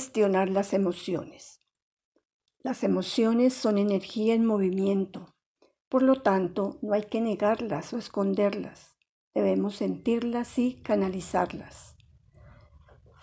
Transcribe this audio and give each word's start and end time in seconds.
gestionar 0.00 0.48
las 0.48 0.72
emociones? 0.72 1.60
Las 2.62 2.84
emociones 2.84 3.52
son 3.52 3.76
energía 3.76 4.32
en 4.32 4.46
movimiento, 4.46 5.36
por 5.90 6.02
lo 6.02 6.22
tanto 6.22 6.78
no 6.80 6.94
hay 6.94 7.02
que 7.02 7.20
negarlas 7.20 7.92
o 7.92 7.98
esconderlas, 7.98 8.96
debemos 9.34 9.76
sentirlas 9.76 10.58
y 10.58 10.80
canalizarlas. 10.80 11.96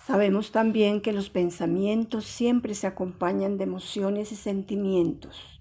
Sabemos 0.06 0.52
también 0.52 1.02
que 1.02 1.14
los 1.14 1.32
pensamientos 1.32 2.26
siempre 2.26 2.76
se 2.76 2.86
acompañan 2.86 3.58
de 3.58 3.64
emociones 3.64 4.32
y 4.32 4.36
sentimientos, 4.36 5.60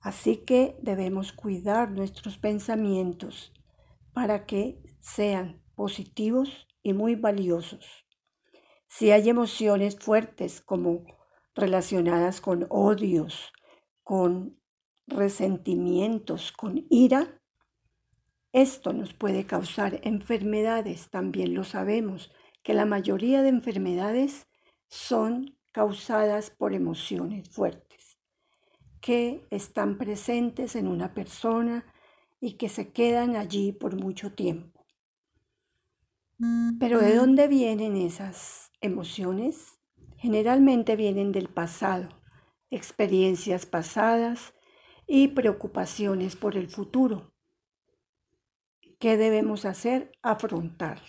así 0.00 0.36
que 0.36 0.78
debemos 0.80 1.32
cuidar 1.32 1.90
nuestros 1.90 2.38
pensamientos 2.38 3.52
para 4.12 4.46
que 4.46 4.80
sean 5.00 5.60
positivos 5.74 6.68
y 6.84 6.92
muy 6.92 7.16
valiosos. 7.16 8.05
Si 8.98 9.10
hay 9.10 9.28
emociones 9.28 9.98
fuertes 9.98 10.62
como 10.62 11.04
relacionadas 11.54 12.40
con 12.40 12.66
odios, 12.70 13.52
con 14.02 14.58
resentimientos, 15.06 16.50
con 16.50 16.86
ira, 16.88 17.42
esto 18.52 18.94
nos 18.94 19.12
puede 19.12 19.44
causar 19.44 20.00
enfermedades, 20.02 21.10
también 21.10 21.52
lo 21.52 21.64
sabemos, 21.64 22.32
que 22.62 22.72
la 22.72 22.86
mayoría 22.86 23.42
de 23.42 23.50
enfermedades 23.50 24.46
son 24.88 25.58
causadas 25.72 26.48
por 26.48 26.72
emociones 26.72 27.50
fuertes, 27.50 28.16
que 29.02 29.46
están 29.50 29.98
presentes 29.98 30.74
en 30.74 30.88
una 30.88 31.12
persona 31.12 31.84
y 32.40 32.54
que 32.54 32.70
se 32.70 32.94
quedan 32.94 33.36
allí 33.36 33.72
por 33.72 33.94
mucho 33.94 34.32
tiempo. 34.32 34.86
Pero 36.80 37.00
¿de 37.00 37.14
dónde 37.14 37.46
vienen 37.46 37.98
esas 37.98 38.65
emociones 38.80 39.78
generalmente 40.16 40.96
vienen 40.96 41.32
del 41.32 41.48
pasado, 41.48 42.08
experiencias 42.70 43.66
pasadas 43.66 44.54
y 45.06 45.28
preocupaciones 45.28 46.36
por 46.36 46.56
el 46.56 46.68
futuro. 46.68 47.32
¿Qué 48.98 49.16
debemos 49.16 49.64
hacer? 49.64 50.12
Afrontar. 50.22 51.02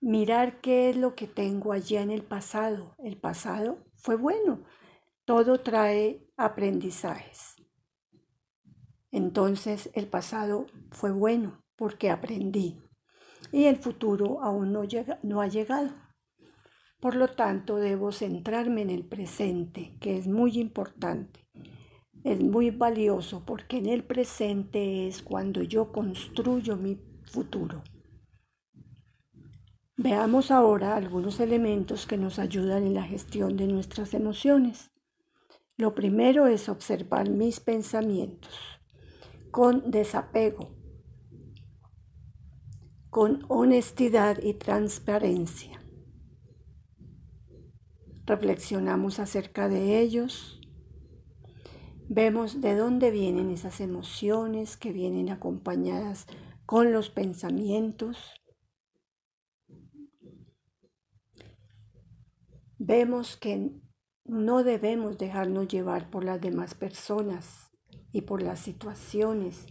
Mirar 0.00 0.60
qué 0.60 0.90
es 0.90 0.96
lo 0.96 1.14
que 1.14 1.26
tengo 1.26 1.72
allá 1.72 2.02
en 2.02 2.10
el 2.10 2.22
pasado. 2.22 2.94
El 2.98 3.18
pasado 3.20 3.84
fue 3.96 4.16
bueno. 4.16 4.64
Todo 5.24 5.60
trae 5.60 6.26
aprendizajes. 6.36 7.56
Entonces 9.10 9.90
el 9.94 10.08
pasado 10.08 10.66
fue 10.90 11.12
bueno 11.12 11.62
porque 11.76 12.10
aprendí 12.10 12.80
y 13.52 13.64
el 13.64 13.76
futuro 13.76 14.42
aún 14.42 14.72
no, 14.72 14.84
llega, 14.84 15.18
no 15.22 15.40
ha 15.40 15.46
llegado. 15.46 15.90
Por 17.02 17.16
lo 17.16 17.26
tanto, 17.26 17.78
debo 17.78 18.12
centrarme 18.12 18.82
en 18.82 18.90
el 18.90 19.04
presente, 19.04 19.96
que 19.98 20.16
es 20.16 20.28
muy 20.28 20.60
importante. 20.60 21.44
Es 22.22 22.40
muy 22.40 22.70
valioso 22.70 23.44
porque 23.44 23.78
en 23.78 23.86
el 23.86 24.04
presente 24.04 25.08
es 25.08 25.20
cuando 25.20 25.64
yo 25.64 25.90
construyo 25.90 26.76
mi 26.76 27.00
futuro. 27.24 27.82
Veamos 29.96 30.52
ahora 30.52 30.94
algunos 30.94 31.40
elementos 31.40 32.06
que 32.06 32.16
nos 32.16 32.38
ayudan 32.38 32.86
en 32.86 32.94
la 32.94 33.02
gestión 33.02 33.56
de 33.56 33.66
nuestras 33.66 34.14
emociones. 34.14 34.92
Lo 35.76 35.96
primero 35.96 36.46
es 36.46 36.68
observar 36.68 37.28
mis 37.28 37.58
pensamientos 37.58 38.54
con 39.50 39.90
desapego, 39.90 40.70
con 43.10 43.44
honestidad 43.48 44.40
y 44.40 44.54
transparencia 44.54 45.81
reflexionamos 48.26 49.18
acerca 49.18 49.68
de 49.68 50.00
ellos, 50.00 50.60
vemos 52.08 52.60
de 52.60 52.76
dónde 52.76 53.10
vienen 53.10 53.50
esas 53.50 53.80
emociones 53.80 54.76
que 54.76 54.92
vienen 54.92 55.30
acompañadas 55.30 56.26
con 56.66 56.92
los 56.92 57.10
pensamientos. 57.10 58.34
Vemos 62.78 63.36
que 63.36 63.70
no 64.24 64.64
debemos 64.64 65.18
dejarnos 65.18 65.68
llevar 65.68 66.10
por 66.10 66.24
las 66.24 66.40
demás 66.40 66.74
personas 66.74 67.70
y 68.12 68.22
por 68.22 68.42
las 68.42 68.60
situaciones, 68.60 69.66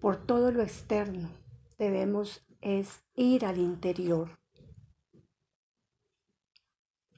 por 0.00 0.24
todo 0.26 0.52
lo 0.52 0.62
externo. 0.62 1.30
Debemos 1.78 2.46
es 2.60 3.02
ir 3.14 3.44
al 3.44 3.58
interior 3.58 4.43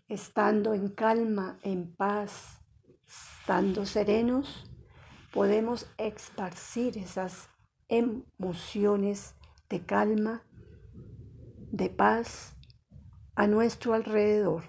estando 0.09 0.75
en 0.75 0.89
calma, 0.89 1.59
en 1.62 1.94
paz, 1.94 2.61
estando 3.06 3.87
serenos, 3.87 4.71
podemos 5.33 5.87
esparcir 5.99 6.99
esas 6.99 7.50
emociones 7.89 9.34
de 9.69 9.84
calma, 9.84 10.43
de 11.72 11.91
paz 11.91 12.56
a 13.34 13.47
nuestro 13.47 13.95
alrededor. 13.95 14.65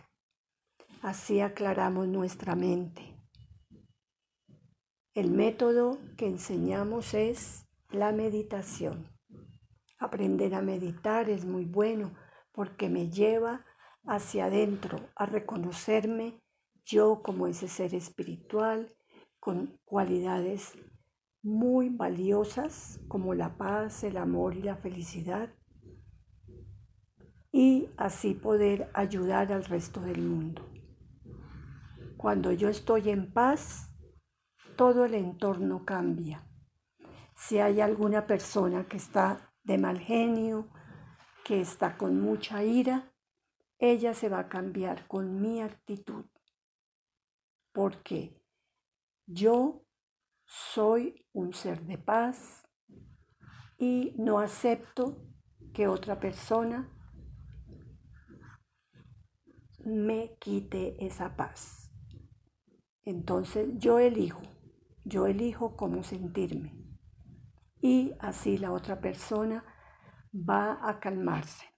Así 1.01 1.41
aclaramos 1.41 2.07
nuestra 2.07 2.55
mente. 2.55 3.15
El 5.13 5.31
método 5.31 5.99
que 6.17 6.27
enseñamos 6.27 7.13
es 7.13 7.65
la 7.89 8.11
meditación. 8.11 9.07
Aprender 9.99 10.53
a 10.53 10.61
meditar 10.61 11.29
es 11.29 11.45
muy 11.45 11.65
bueno 11.65 12.13
porque 12.51 12.89
me 12.89 13.09
lleva 13.09 13.65
hacia 14.07 14.45
adentro, 14.45 14.99
a 15.15 15.25
reconocerme 15.25 16.41
yo 16.85 17.21
como 17.21 17.47
ese 17.47 17.67
ser 17.67 17.93
espiritual 17.93 18.87
con 19.39 19.79
cualidades 19.85 20.73
muy 21.43 21.89
valiosas 21.89 22.99
como 23.07 23.33
la 23.33 23.57
paz, 23.57 24.03
el 24.03 24.17
amor 24.17 24.55
y 24.55 24.63
la 24.63 24.77
felicidad 24.77 25.53
y 27.51 27.89
así 27.97 28.33
poder 28.33 28.89
ayudar 28.93 29.51
al 29.51 29.65
resto 29.65 30.01
del 30.01 30.21
mundo. 30.21 30.69
Cuando 32.15 32.51
yo 32.51 32.69
estoy 32.69 33.09
en 33.09 33.31
paz, 33.31 33.91
todo 34.75 35.05
el 35.05 35.13
entorno 35.13 35.85
cambia. 35.85 36.47
Si 37.35 37.59
hay 37.59 37.81
alguna 37.81 38.27
persona 38.27 38.85
que 38.87 38.97
está 38.97 39.53
de 39.63 39.77
mal 39.77 39.99
genio, 39.99 40.69
que 41.43 41.61
está 41.61 41.97
con 41.97 42.19
mucha 42.19 42.63
ira, 42.63 43.11
ella 43.79 44.13
se 44.13 44.29
va 44.29 44.39
a 44.39 44.49
cambiar 44.49 45.07
con 45.07 45.41
mi 45.41 45.61
actitud. 45.61 46.25
Porque 47.71 48.41
yo 49.25 49.85
soy 50.45 51.25
un 51.33 51.53
ser 51.53 51.81
de 51.83 51.97
paz 51.97 52.67
y 53.77 54.13
no 54.17 54.39
acepto 54.39 55.23
que 55.73 55.87
otra 55.87 56.19
persona 56.19 56.91
me 59.85 60.37
quite 60.39 61.05
esa 61.05 61.35
paz. 61.35 61.91
Entonces 63.03 63.69
yo 63.77 63.99
elijo, 63.99 64.41
yo 65.05 65.27
elijo 65.27 65.75
cómo 65.75 66.03
sentirme. 66.03 66.73
Y 67.79 68.13
así 68.19 68.57
la 68.57 68.71
otra 68.71 68.99
persona 68.99 69.63
va 70.33 70.79
a 70.89 70.99
calmarse. 70.99 71.76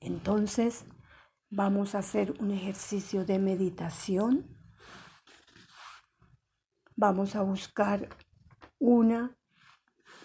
Entonces, 0.00 0.84
vamos 1.50 1.94
a 1.94 1.98
hacer 1.98 2.34
un 2.40 2.50
ejercicio 2.52 3.24
de 3.24 3.38
meditación. 3.38 4.56
Vamos 6.96 7.36
a 7.36 7.42
buscar 7.42 8.08
una 8.78 9.36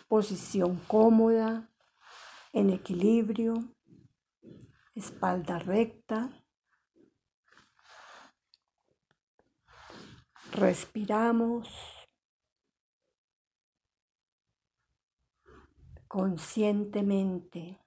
posición 0.07 0.77
cómoda, 0.87 1.69
en 2.53 2.69
equilibrio, 2.69 3.75
espalda 4.93 5.57
recta. 5.57 6.29
Respiramos 10.51 11.67
conscientemente. 16.07 17.82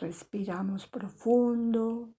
Respiramos 0.00 0.88
profundo, 0.88 2.12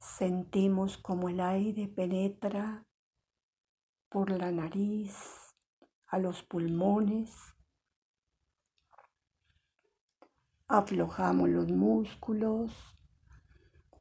sentimos 0.00 0.98
como 0.98 1.28
el 1.28 1.38
aire 1.38 1.86
penetra 1.86 2.84
por 4.08 4.30
la 4.32 4.50
nariz 4.50 5.14
a 6.06 6.18
los 6.18 6.42
pulmones. 6.42 7.54
Aflojamos 10.66 11.48
los 11.48 11.68
músculos 11.68 12.72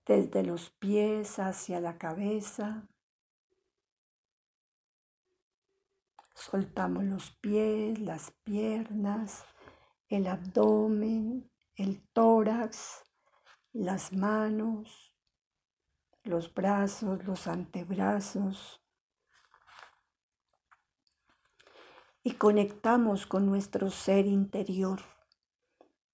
desde 0.07 0.43
los 0.43 0.71
pies 0.71 1.37
hacia 1.37 1.79
la 1.79 1.99
cabeza. 1.99 2.89
Soltamos 6.33 7.03
los 7.03 7.29
pies, 7.41 7.99
las 7.99 8.31
piernas, 8.43 9.45
el 10.09 10.25
abdomen, 10.27 11.51
el 11.77 12.01
tórax, 12.11 13.03
las 13.71 14.11
manos, 14.11 15.13
los 16.23 16.51
brazos, 16.51 17.23
los 17.23 17.45
antebrazos. 17.45 18.83
Y 22.23 22.33
conectamos 22.33 23.27
con 23.27 23.45
nuestro 23.45 23.91
ser 23.91 24.25
interior. 24.25 25.01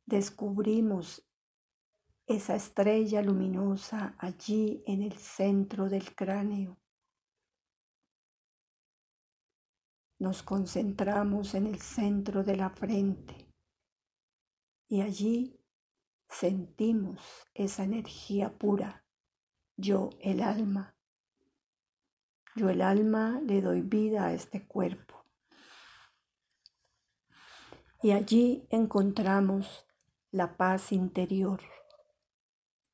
Descubrimos 0.06 1.26
esa 2.28 2.56
estrella 2.56 3.22
luminosa 3.22 4.16
allí 4.20 4.84
en 4.86 5.02
el 5.02 5.14
centro 5.14 5.88
del 5.88 6.14
cráneo. 6.14 6.78
Nos 10.20 10.44
concentramos 10.44 11.56
en 11.56 11.68
el 11.68 11.80
centro 11.80 12.44
de 12.44 12.58
la 12.58 12.70
frente 12.70 13.43
y 14.94 15.02
allí 15.02 15.60
sentimos 16.30 17.20
esa 17.56 17.84
energía 17.84 18.60
pura. 18.60 19.04
Yo, 19.76 20.12
el 20.20 20.44
alma. 20.44 20.96
Yo, 22.56 22.70
el 22.70 22.80
alma, 22.84 23.42
le 23.44 23.64
doy 23.64 23.82
vida 23.82 24.26
a 24.26 24.34
este 24.34 24.68
cuerpo. 24.68 25.26
Y 28.04 28.12
allí 28.12 28.68
encontramos 28.70 29.88
la 30.30 30.58
paz 30.58 30.92
interior, 30.92 31.60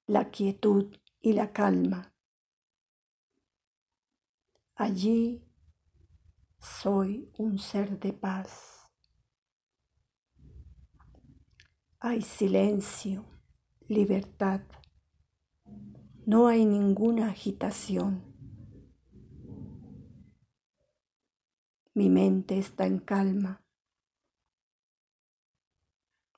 la 0.07 0.31
quietud 0.31 0.95
y 1.19 1.33
la 1.33 1.51
calma. 1.51 2.15
Allí 4.75 5.45
soy 6.59 7.29
un 7.37 7.59
ser 7.59 7.99
de 7.99 8.13
paz. 8.13 8.78
Hay 12.01 12.21
silencio, 12.21 13.25
libertad. 13.89 14.61
No 16.25 16.47
hay 16.47 16.63
ninguna 16.63 17.27
agitación. 17.27 18.23
Mi 21.93 22.07
mente 22.09 22.57
está 22.57 22.85
en 22.85 22.99
calma. 22.99 23.65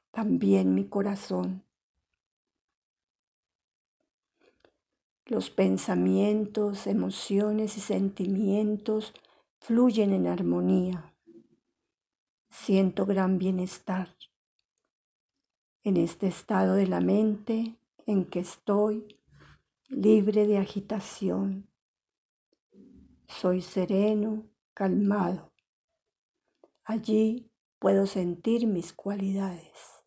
También 0.09 0.73
mi 0.73 0.89
corazón. 0.89 1.63
Los 5.25 5.51
pensamientos, 5.51 6.87
emociones 6.87 7.77
y 7.77 7.81
sentimientos 7.81 9.13
fluyen 9.59 10.11
en 10.11 10.25
armonía. 10.25 11.13
Siento 12.49 13.05
gran 13.05 13.37
bienestar 13.37 14.17
en 15.83 15.97
este 15.97 16.27
estado 16.27 16.75
de 16.75 16.87
la 16.87 17.01
mente 17.01 17.77
en 18.05 18.25
que 18.25 18.39
estoy 18.39 19.19
libre 19.87 20.47
de 20.47 20.57
agitación. 20.57 21.67
Soy 23.27 23.61
sereno, 23.61 24.49
calmado. 24.73 25.51
Allí 26.83 27.51
puedo 27.79 28.05
sentir 28.05 28.67
mis 28.67 28.93
cualidades. 28.93 30.05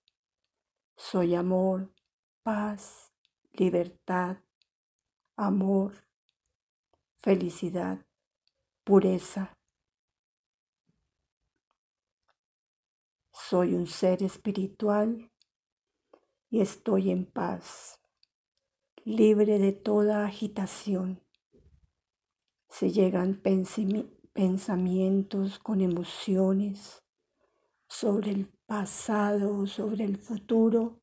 Soy 0.96 1.34
amor, 1.34 1.92
paz, 2.42 3.12
libertad, 3.52 4.38
amor, 5.36 5.94
felicidad, 7.16 8.06
pureza. 8.84 9.58
Soy 13.32 13.74
un 13.74 13.86
ser 13.86 14.22
espiritual 14.22 15.30
y 16.54 16.60
estoy 16.60 17.10
en 17.10 17.26
paz, 17.26 17.98
libre 19.04 19.58
de 19.58 19.72
toda 19.72 20.24
agitación. 20.24 21.20
Se 22.68 22.90
llegan 22.90 23.42
pensamientos 24.32 25.58
con 25.58 25.80
emociones 25.80 27.02
sobre 27.88 28.30
el 28.30 28.46
pasado 28.66 29.66
sobre 29.66 30.04
el 30.04 30.16
futuro, 30.16 31.02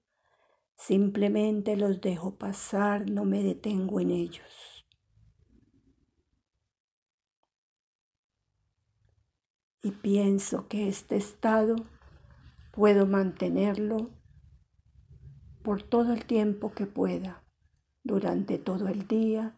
simplemente 0.78 1.76
los 1.76 2.00
dejo 2.00 2.38
pasar, 2.38 3.10
no 3.10 3.26
me 3.26 3.44
detengo 3.44 4.00
en 4.00 4.12
ellos. 4.12 4.86
Y 9.84 9.92
pienso 9.92 10.70
que 10.70 10.88
este 10.88 11.18
estado 11.18 11.76
puedo 12.72 13.06
mantenerlo 13.06 14.21
por 15.64 15.84
todo 15.84 16.14
el 16.14 16.26
tiempo 16.26 16.72
que 16.74 16.86
pueda, 16.86 17.44
durante 18.04 18.58
todo 18.58 18.88
el 18.88 19.08
día, 19.08 19.56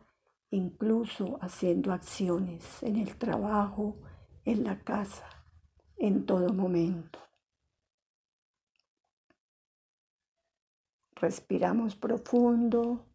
incluso 0.50 1.38
haciendo 1.42 1.94
acciones 1.94 2.84
en 2.84 2.98
el 2.98 3.16
trabajo, 3.16 3.96
en 4.46 4.64
la 4.64 4.80
casa, 4.80 5.28
en 5.98 6.26
todo 6.26 6.54
momento. 6.54 7.20
Respiramos 11.16 11.96
profundo 11.96 13.06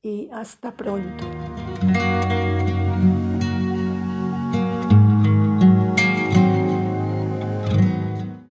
y 0.00 0.30
hasta 0.30 0.74
pronto. 0.74 1.45